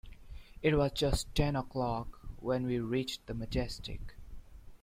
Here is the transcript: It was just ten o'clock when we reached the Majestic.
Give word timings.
It 0.63 0.75
was 0.75 0.93
just 0.93 1.35
ten 1.35 1.55
o'clock 1.55 2.07
when 2.39 2.65
we 2.65 2.79
reached 2.79 3.27
the 3.27 3.35
Majestic. 3.35 4.15